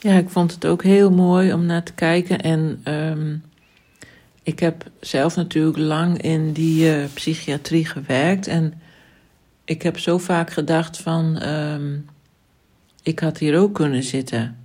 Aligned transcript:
ja, 0.00 0.12
ik 0.12 0.28
vond 0.28 0.52
het 0.52 0.66
ook 0.66 0.82
heel 0.82 1.10
mooi 1.10 1.52
om 1.52 1.66
naar 1.66 1.82
te 1.82 1.92
kijken. 1.92 2.40
En 2.40 2.80
ehm, 2.82 3.36
ik 4.42 4.58
heb 4.58 4.90
zelf 5.00 5.36
natuurlijk 5.36 5.78
lang 5.78 6.22
in 6.22 6.52
die 6.52 6.96
uh, 6.96 7.04
psychiatrie 7.14 7.86
gewerkt. 7.86 8.46
En 8.46 8.80
ik 9.64 9.82
heb 9.82 9.98
zo 9.98 10.18
vaak 10.18 10.50
gedacht 10.50 10.98
van, 10.98 11.38
ehm, 11.38 11.98
ik 13.02 13.18
had 13.18 13.38
hier 13.38 13.58
ook 13.58 13.74
kunnen 13.74 14.02
zitten. 14.02 14.56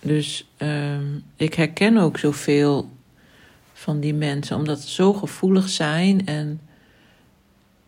Dus 0.00 0.48
ehm, 0.56 1.06
ik 1.36 1.54
herken 1.54 1.96
ook 1.96 2.18
zoveel 2.18 2.90
van 3.72 4.00
die 4.00 4.14
mensen, 4.14 4.56
omdat 4.56 4.80
ze 4.80 4.90
zo 4.90 5.12
gevoelig 5.12 5.68
zijn 5.68 6.26
en, 6.26 6.60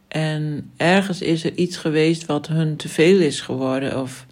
en 0.09 0.71
ergens 0.77 1.21
is 1.21 1.45
er 1.45 1.55
iets 1.55 1.77
geweest 1.77 2.27
wat 2.27 2.47
hun 2.47 2.77
te 2.77 2.89
veel 2.89 3.21
is 3.21 3.41
geworden. 3.41 4.01
Of 4.01 4.27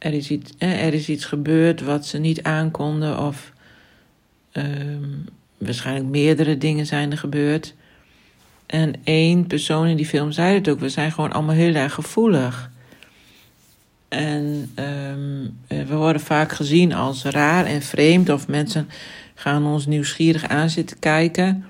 er 0.00 0.12
is 0.12 0.30
iets, 0.30 0.52
er 0.58 0.94
is 0.94 1.08
iets 1.08 1.24
gebeurd 1.24 1.80
wat 1.80 2.06
ze 2.06 2.18
niet 2.18 2.42
aankonden, 2.42 3.18
of 3.18 3.52
ehm, 4.52 5.08
waarschijnlijk 5.58 6.08
meerdere 6.08 6.58
dingen 6.58 6.86
zijn 6.86 7.10
er 7.10 7.18
gebeurd. 7.18 7.74
En 8.66 8.94
één 9.04 9.46
persoon 9.46 9.86
in 9.86 9.96
die 9.96 10.06
film 10.06 10.32
zei 10.32 10.54
het 10.54 10.68
ook, 10.68 10.80
we 10.80 10.88
zijn 10.88 11.12
gewoon 11.12 11.32
allemaal 11.32 11.54
heel 11.54 11.74
erg 11.74 11.94
gevoelig. 11.94 12.70
En 14.08 14.70
um, 14.74 15.58
we 15.66 15.96
worden 15.96 16.22
vaak 16.22 16.52
gezien 16.52 16.92
als 16.92 17.24
raar 17.24 17.66
en 17.66 17.82
vreemd, 17.82 18.28
of 18.28 18.48
mensen 18.48 18.88
gaan 19.34 19.66
ons 19.66 19.86
nieuwsgierig 19.86 20.48
aan 20.48 20.70
zitten 20.70 20.98
kijken. 20.98 21.64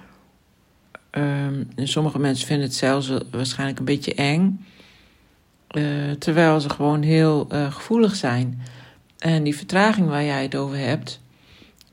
Um, 1.11 1.69
en 1.75 1.89
sommige 1.89 2.19
mensen 2.19 2.47
vinden 2.47 2.67
het 2.67 2.77
zelfs 2.77 3.13
waarschijnlijk 3.31 3.79
een 3.79 3.85
beetje 3.85 4.15
eng. 4.15 4.67
Uh, 5.77 6.11
terwijl 6.19 6.61
ze 6.61 6.71
gewoon 6.71 7.03
heel 7.03 7.47
uh, 7.53 7.73
gevoelig 7.73 8.17
zijn. 8.17 8.63
En 9.19 9.43
die 9.43 9.57
vertraging 9.57 10.09
waar 10.09 10.25
jij 10.25 10.43
het 10.43 10.55
over 10.55 10.77
hebt. 10.79 11.21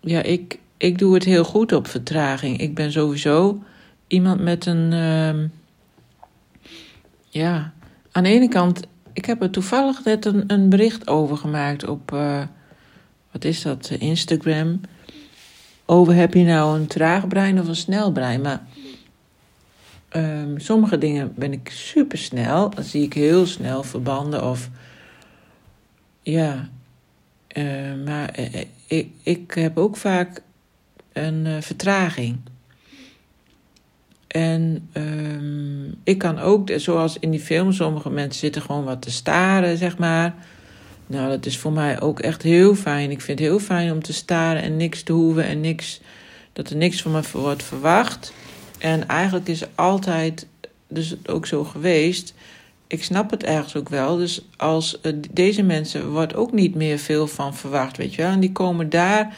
Ja, 0.02 0.22
ik, 0.22 0.59
ik 0.78 0.97
doe 0.97 1.14
het 1.14 1.23
heel 1.23 1.44
goed 1.44 1.72
op 1.72 1.88
vertraging. 1.88 2.58
Ik 2.58 2.75
ben 2.75 2.92
sowieso 2.92 3.64
iemand 4.08 4.42
met 4.42 4.66
een. 4.66 4.92
Uh, 4.92 5.50
ja, 7.30 7.73
aan 8.11 8.23
de 8.23 8.30
ene 8.30 8.48
kant. 8.48 8.81
Ik 9.14 9.25
heb 9.25 9.42
er 9.42 9.50
toevallig 9.50 10.03
net 10.03 10.25
een, 10.25 10.44
een 10.48 10.70
bericht 10.70 11.08
over 11.08 11.38
gemaakt 11.38 11.88
op. 11.88 12.11
Uh, 12.11 12.42
wat 13.31 13.44
is 13.44 13.61
dat? 13.61 13.89
Instagram. 13.89 14.81
Over 15.86 16.14
heb 16.14 16.33
je 16.33 16.44
nou 16.44 16.80
een 16.80 16.88
traag 16.88 17.28
brein 17.28 17.59
of 17.59 17.67
een 17.67 17.75
snel 17.75 18.11
brein? 18.11 18.42
Maar. 18.42 18.61
Um, 20.16 20.59
sommige 20.59 20.97
dingen 20.97 21.33
ben 21.36 21.53
ik 21.53 21.69
super 21.73 22.17
snel. 22.17 22.69
Dan 22.69 22.83
zie 22.83 23.03
ik 23.03 23.13
heel 23.13 23.45
snel 23.45 23.83
verbanden 23.83 24.49
of. 24.49 24.69
Ja. 26.22 26.69
Uh, 27.58 27.94
maar 28.05 28.39
uh, 28.39 28.61
ik, 28.88 29.09
ik 29.23 29.52
heb 29.53 29.77
ook 29.77 29.97
vaak 29.97 30.41
een 31.14 31.64
vertraging. 31.64 32.38
En 34.27 34.89
um, 34.94 35.95
ik 36.03 36.17
kan 36.17 36.39
ook, 36.39 36.69
zoals 36.75 37.19
in 37.19 37.31
die 37.31 37.39
film, 37.39 37.71
sommige 37.71 38.09
mensen 38.09 38.39
zitten 38.39 38.61
gewoon 38.61 38.83
wat 38.83 39.02
te 39.02 39.11
staren, 39.11 39.77
zeg 39.77 39.97
maar. 39.97 40.36
Nou, 41.08 41.30
dat 41.30 41.45
is 41.45 41.58
voor 41.58 41.71
mij 41.71 42.02
ook 42.02 42.19
echt 42.19 42.42
heel 42.42 42.75
fijn. 42.75 43.11
Ik 43.11 43.21
vind 43.21 43.39
het 43.39 43.47
heel 43.47 43.59
fijn 43.59 43.92
om 43.92 44.02
te 44.02 44.14
staren 44.14 44.61
en 44.61 44.77
niks 44.77 45.03
te 45.03 45.11
hoeven 45.11 45.45
en 45.45 45.61
niks, 45.61 46.02
dat 46.53 46.69
er 46.69 46.75
niks 46.75 47.02
van 47.02 47.11
me 47.11 47.21
wordt 47.31 47.64
verwacht. 47.64 48.33
En 48.78 49.08
eigenlijk 49.08 49.47
is 49.47 49.64
altijd 49.75 50.47
dus 50.88 51.16
ook 51.25 51.45
zo 51.45 51.64
geweest. 51.64 52.33
Ik 52.88 53.03
snap 53.03 53.31
het 53.31 53.44
ergens 53.44 53.75
ook 53.75 53.89
wel. 53.89 54.17
Dus 54.17 54.45
als 54.58 55.00
uh, 55.02 55.14
deze 55.31 55.64
mensen 55.64 56.11
wordt 56.11 56.36
ook 56.36 56.52
niet 56.52 56.75
meer 56.75 56.98
veel 56.98 57.28
van 57.28 57.55
verwacht, 57.55 57.98
weet 57.98 58.16
je 58.16 58.22
wel. 58.22 58.31
En 58.31 58.39
die 58.39 58.52
komen 58.52 58.89
daar 58.89 59.36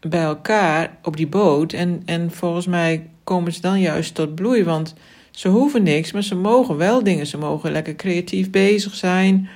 bij 0.00 0.22
elkaar 0.22 0.96
op 1.02 1.16
die 1.16 1.26
boot. 1.26 1.72
En, 1.72 2.02
en 2.04 2.30
volgens 2.30 2.66
mij 2.66 3.08
komen 3.24 3.52
ze 3.52 3.60
dan 3.60 3.80
juist 3.80 4.14
tot 4.14 4.34
bloei. 4.34 4.64
Want 4.64 4.94
ze 5.30 5.48
hoeven 5.48 5.82
niks, 5.82 6.12
maar 6.12 6.22
ze 6.22 6.34
mogen 6.34 6.76
wel 6.76 7.02
dingen. 7.02 7.26
Ze 7.26 7.38
mogen 7.38 7.72
lekker 7.72 7.96
creatief 7.96 8.50
bezig 8.50 8.94
zijn. 8.94 9.48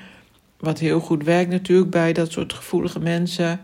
Wat 0.59 0.79
heel 0.79 1.01
goed 1.01 1.25
werkt 1.25 1.51
natuurlijk 1.51 1.91
bij 1.91 2.13
dat 2.13 2.33
soort 2.33 2.53
gevoelige 2.53 3.01
mensen. 3.01 3.61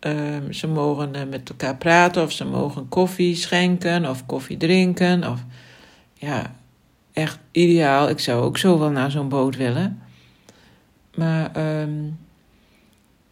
Um, 0.00 0.52
ze 0.52 0.66
mogen 0.66 1.16
uh, 1.16 1.22
met 1.30 1.48
elkaar 1.48 1.76
praten 1.76 2.22
of 2.22 2.32
ze 2.32 2.44
mogen 2.44 2.88
koffie 2.88 3.34
schenken 3.34 4.08
of 4.10 4.26
koffie 4.26 4.56
drinken. 4.56 5.30
Of, 5.30 5.44
ja, 6.14 6.54
echt 7.12 7.38
ideaal. 7.50 8.08
Ik 8.08 8.18
zou 8.18 8.42
ook 8.42 8.58
zo 8.58 8.78
wel 8.78 8.90
naar 8.90 9.10
zo'n 9.10 9.28
boot 9.28 9.56
willen. 9.56 10.02
Maar 11.14 11.80
um, 11.80 12.18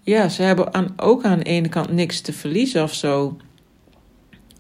ja, 0.01 0.29
ze 0.29 0.43
hebben 0.43 0.75
aan, 0.75 0.93
ook 0.97 1.25
aan 1.25 1.39
de 1.39 1.45
ene 1.45 1.69
kant 1.69 1.93
niks 1.93 2.21
te 2.21 2.33
verliezen 2.33 2.83
of 2.83 2.95
zo. 2.95 3.37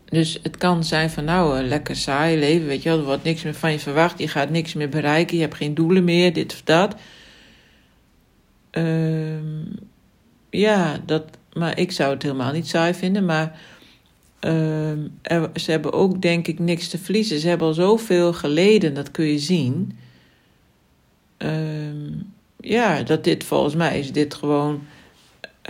Dus 0.05 0.39
het 0.43 0.57
kan 0.57 0.85
zijn 0.85 1.11
van 1.11 1.25
nou, 1.25 1.59
een 1.59 1.69
lekker 1.69 1.97
saai 1.97 2.39
leven, 2.39 2.67
weet 2.67 2.83
je 2.83 2.89
wel. 2.89 2.99
Er 2.99 3.05
wordt 3.05 3.25
niks 3.25 3.43
meer 3.43 3.55
van 3.55 3.73
je 3.73 3.79
verwacht. 3.79 4.19
Je 4.19 4.29
gaat 4.29 4.51
niks 4.51 4.75
meer 4.75 4.89
bereiken. 4.89 5.37
Je 5.37 5.43
hebt 5.43 5.55
geen 5.55 5.75
doelen 5.75 6.05
meer, 6.05 6.33
dit 6.33 6.53
of 6.53 6.63
dat. 6.63 6.97
Um, 8.71 9.79
ja, 10.51 11.01
dat, 11.07 11.25
maar 11.57 11.79
ik 11.79 11.93
zou 11.93 12.13
het 12.13 12.23
helemaal 12.23 12.53
niet 12.53 12.69
saai 12.69 12.95
vinden. 12.95 13.25
Maar 13.25 13.61
er, 14.41 15.51
ze 15.55 15.71
hebben 15.71 15.93
ook, 15.93 16.23
denk 16.23 16.47
ik, 16.47 16.59
niks 16.59 16.89
te 16.89 16.99
verliezen. 16.99 17.41
Ze 17.41 17.49
hebben 17.49 17.67
al 17.67 17.75
zoveel 17.75 18.33
geleden, 18.33 18.95
dat 18.95 19.11
kun 19.11 19.25
je 19.25 19.39
zien. 19.39 19.99
Uh, 21.39 21.51
ja, 22.61 23.03
dat 23.03 23.25
dit 23.25 23.45
volgens 23.45 23.75
mij 23.75 23.99
is 23.99 24.13
dit 24.13 24.35
gewoon 24.35 24.83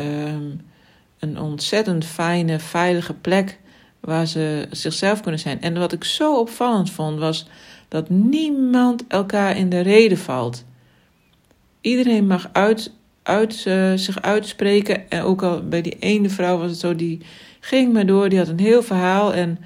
um, 0.01 0.61
een 1.19 1.41
ontzettend 1.41 2.05
fijne, 2.05 2.59
veilige 2.59 3.15
plek 3.15 3.59
waar 4.01 4.27
ze 4.27 4.67
zichzelf 4.71 5.21
kunnen 5.21 5.41
zijn. 5.41 5.61
En 5.61 5.79
wat 5.79 5.93
ik 5.93 6.05
zo 6.05 6.39
opvallend 6.39 6.91
vond, 6.91 7.19
was 7.19 7.47
dat 7.89 8.11
niemand 8.11 9.07
elkaar 9.07 9.57
in 9.57 9.69
de 9.69 9.81
reden 9.81 10.19
valt. 10.19 10.65
Iedereen 11.81 12.27
mag 12.27 12.49
uit 12.53 12.93
uit, 13.27 13.65
uh, 13.69 13.93
zich 13.95 14.23
uitspreken. 14.23 15.11
En 15.11 15.23
ook 15.23 15.43
al 15.43 15.69
bij 15.69 15.83
die 15.83 15.97
ene 15.99 16.29
vrouw 16.29 16.59
was 16.59 16.71
het 16.71 16.79
zo, 16.79 16.97
die 16.97 17.21
ging 17.61 17.93
maar 17.93 18.07
door, 18.07 18.29
die 18.29 18.39
had 18.39 18.49
een 18.49 18.61
heel 18.61 18.83
verhaal. 18.83 19.35
En, 19.35 19.59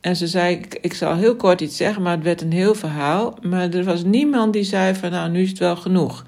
en 0.00 0.16
ze 0.16 0.26
zei, 0.26 0.54
ik, 0.54 0.78
ik 0.80 0.94
zal 0.94 1.16
heel 1.16 1.36
kort 1.36 1.60
iets 1.60 1.76
zeggen, 1.76 2.02
maar 2.02 2.14
het 2.14 2.24
werd 2.24 2.40
een 2.40 2.52
heel 2.52 2.74
verhaal. 2.74 3.38
Maar 3.42 3.70
er 3.70 3.84
was 3.84 4.04
niemand 4.04 4.52
die 4.52 4.62
zei 4.62 4.94
van, 4.94 5.10
nou, 5.10 5.30
nu 5.30 5.42
is 5.42 5.48
het 5.48 5.58
wel 5.58 5.76
genoeg. 5.76 6.24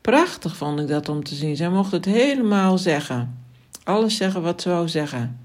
Prachtig 0.00 0.56
vond 0.56 0.80
ik 0.80 0.88
dat 0.88 1.08
om 1.08 1.24
te 1.24 1.34
zien. 1.34 1.56
Zij 1.56 1.70
mocht 1.70 1.92
het 1.92 2.04
helemaal 2.04 2.78
zeggen. 2.78 3.38
Alles 3.84 4.16
zeggen 4.16 4.42
wat 4.42 4.62
ze 4.62 4.68
wou 4.68 4.88
zeggen. 4.88 5.38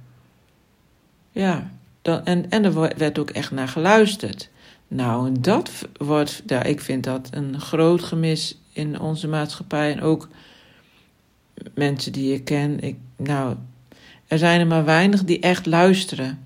Ja, 1.31 1.71
dan, 2.01 2.25
en, 2.25 2.49
en 2.49 2.63
er 2.63 2.73
werd 2.97 3.19
ook 3.19 3.29
echt 3.29 3.51
naar 3.51 3.67
geluisterd. 3.67 4.49
Nou, 4.87 5.31
dat 5.39 5.71
wordt, 5.97 6.43
ja, 6.45 6.63
ik 6.63 6.81
vind 6.81 7.03
dat 7.03 7.27
een 7.31 7.59
groot 7.59 8.03
gemis 8.03 8.61
in 8.77 8.99
onze 8.99 9.27
maatschappij 9.27 9.91
en 9.91 10.01
ook 10.01 10.27
mensen 11.73 12.11
die 12.11 12.33
ik 12.33 12.43
ken. 12.45 12.79
Ik, 12.79 12.95
nou, 13.15 13.55
er 14.27 14.37
zijn 14.37 14.59
er 14.59 14.67
maar 14.67 14.85
weinig 14.85 15.23
die 15.23 15.39
echt 15.39 15.65
luisteren. 15.65 16.45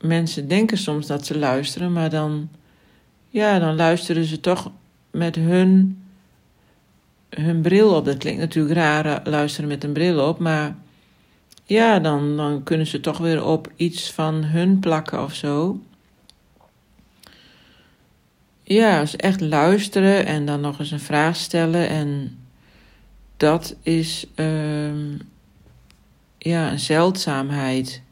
Mensen 0.00 0.48
denken 0.48 0.78
soms 0.78 1.06
dat 1.06 1.26
ze 1.26 1.38
luisteren, 1.38 1.92
maar 1.92 2.10
dan, 2.10 2.48
ja, 3.28 3.58
dan 3.58 3.76
luisteren 3.76 4.24
ze 4.24 4.40
toch 4.40 4.70
met 5.10 5.34
hun, 5.34 6.02
hun 7.28 7.60
bril 7.60 7.94
op. 7.94 8.04
Dat 8.04 8.16
klinkt 8.16 8.40
natuurlijk 8.40 8.74
raar, 8.74 9.20
luisteren 9.24 9.68
met 9.68 9.84
een 9.84 9.92
bril 9.92 10.28
op, 10.28 10.38
maar 10.38 10.76
ja, 11.64 11.98
dan, 11.98 12.36
dan 12.36 12.62
kunnen 12.62 12.86
ze 12.86 13.00
toch 13.00 13.18
weer 13.18 13.44
op 13.44 13.72
iets 13.76 14.12
van 14.12 14.44
hun 14.44 14.80
plakken 14.80 15.22
of 15.22 15.34
zo. 15.34 15.80
Ja, 18.68 19.00
dus 19.00 19.16
echt 19.16 19.40
luisteren 19.40 20.26
en 20.26 20.46
dan 20.46 20.60
nog 20.60 20.78
eens 20.78 20.90
een 20.90 21.00
vraag 21.00 21.36
stellen. 21.36 21.88
En 21.88 22.38
dat 23.36 23.76
is 23.82 24.26
um, 24.36 25.18
ja, 26.38 26.72
een 26.72 26.78
zeldzaamheid. 26.78 28.02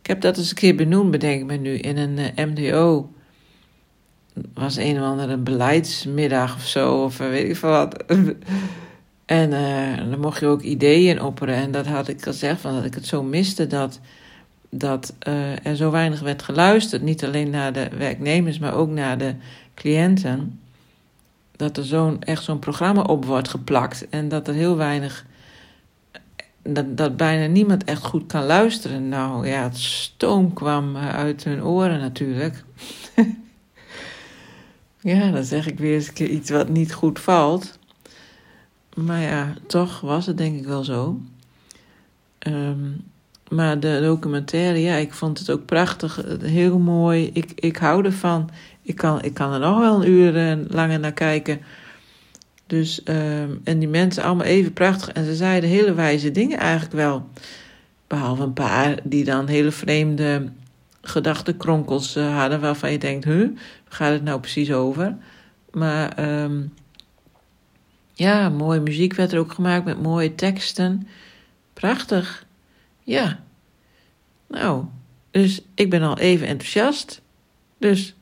Ik 0.00 0.06
heb 0.06 0.20
dat 0.20 0.38
eens 0.38 0.50
een 0.50 0.56
keer 0.56 0.74
benoemd, 0.74 1.10
bedenk 1.10 1.40
ik 1.40 1.46
me 1.46 1.56
nu, 1.56 1.74
in 1.74 1.96
een 1.96 2.18
eh, 2.18 2.46
MDO. 2.46 3.12
was 4.54 4.76
een 4.76 4.96
of 4.96 5.06
andere 5.06 5.36
beleidsmiddag 5.36 6.54
of 6.54 6.66
zo, 6.66 7.04
of 7.04 7.18
weet 7.18 7.48
ik 7.48 7.56
veel 7.56 7.70
wat. 7.70 8.04
en 9.26 9.50
uh, 9.50 9.96
dan 10.10 10.20
mocht 10.20 10.40
je 10.40 10.46
ook 10.46 10.62
ideeën 10.62 11.22
opperen. 11.22 11.54
En 11.54 11.70
dat 11.70 11.86
had 11.86 12.08
ik 12.08 12.22
gezegd, 12.22 12.60
van 12.60 12.74
dat 12.74 12.84
ik 12.84 12.94
het 12.94 13.06
zo 13.06 13.22
miste 13.22 13.66
dat 13.66 14.00
dat 14.74 15.14
uh, 15.28 15.66
er 15.66 15.76
zo 15.76 15.90
weinig 15.90 16.20
werd 16.20 16.42
geluisterd. 16.42 17.02
Niet 17.02 17.24
alleen 17.24 17.50
naar 17.50 17.72
de 17.72 17.88
werknemers, 17.96 18.58
maar 18.58 18.74
ook 18.74 18.90
naar 18.90 19.18
de 19.18 19.34
cliënten. 19.74 20.60
Dat 21.56 21.76
er 21.76 21.84
zo'n, 21.84 22.22
echt 22.22 22.42
zo'n 22.42 22.58
programma 22.58 23.02
op 23.02 23.24
wordt 23.24 23.48
geplakt. 23.48 24.08
En 24.08 24.28
dat 24.28 24.48
er 24.48 24.54
heel 24.54 24.76
weinig. 24.76 25.26
Dat, 26.62 26.96
dat 26.96 27.16
bijna 27.16 27.46
niemand 27.46 27.84
echt 27.84 28.04
goed 28.04 28.26
kan 28.26 28.44
luisteren. 28.44 29.08
Nou 29.08 29.46
ja, 29.46 29.62
het 29.62 29.78
stoom 29.78 30.52
kwam 30.52 30.96
eh, 30.96 31.14
uit 31.14 31.44
hun 31.44 31.64
oren 31.64 32.00
natuurlijk. 32.00 32.64
ja, 35.00 35.30
dan 35.30 35.44
zeg 35.44 35.66
ik 35.66 35.78
weer 35.78 35.94
eens 35.94 36.08
een 36.08 36.14
keer 36.14 36.28
iets 36.28 36.50
wat 36.50 36.68
niet 36.68 36.92
goed 36.92 37.20
valt. 37.20 37.78
maar 38.94 39.20
ja, 39.20 39.54
toch 39.66 40.00
was 40.00 40.26
het 40.26 40.36
denk 40.36 40.58
ik 40.58 40.66
wel 40.66 40.84
zo. 40.84 41.20
Ehm, 42.38 42.90
maar 43.54 43.80
de 43.80 44.00
documentaire, 44.02 44.80
ja, 44.80 44.94
ik 44.94 45.12
vond 45.12 45.38
het 45.38 45.50
ook 45.50 45.64
prachtig, 45.64 46.22
heel 46.42 46.78
mooi. 46.78 47.30
Ik, 47.32 47.52
ik 47.54 47.76
hou 47.76 48.04
ervan. 48.04 48.50
Ik 48.82 48.96
kan, 48.96 49.22
ik 49.22 49.34
kan 49.34 49.52
er 49.52 49.60
nog 49.60 49.78
wel 49.78 50.02
een 50.02 50.10
uur 50.10 50.58
langer 50.68 51.00
naar 51.00 51.12
kijken. 51.12 51.60
Dus, 52.66 53.02
ehm, 53.02 53.50
en 53.64 53.78
die 53.78 53.88
mensen 53.88 54.22
allemaal 54.22 54.46
even 54.46 54.72
prachtig. 54.72 55.08
En 55.08 55.24
ze 55.24 55.34
zeiden 55.34 55.70
hele 55.70 55.94
wijze 55.94 56.30
dingen 56.30 56.58
eigenlijk 56.58 56.92
wel. 56.92 57.28
Behalve 58.06 58.42
een 58.42 58.52
paar 58.52 58.98
die 59.02 59.24
dan 59.24 59.46
hele 59.46 59.70
vreemde 59.70 60.48
gedachtenkronkels 61.02 62.16
uh, 62.16 62.38
hadden. 62.38 62.60
Waarvan 62.60 62.92
je 62.92 62.98
denkt, 62.98 63.24
huh, 63.24 63.48
gaat 63.88 64.12
het 64.12 64.24
nou 64.24 64.40
precies 64.40 64.72
over? 64.72 65.16
Maar 65.70 66.40
um, 66.42 66.72
ja, 68.12 68.48
mooie 68.48 68.80
muziek 68.80 69.14
werd 69.14 69.32
er 69.32 69.38
ook 69.38 69.52
gemaakt 69.52 69.84
met 69.84 70.02
mooie 70.02 70.34
teksten. 70.34 71.06
Prachtig. 71.72 72.46
Ja. 73.12 73.44
Nou, 74.48 74.84
dus 75.30 75.60
ik 75.74 75.90
ben 75.90 76.02
al 76.02 76.18
even 76.18 76.46
enthousiast. 76.46 77.22
Dus 77.78 78.14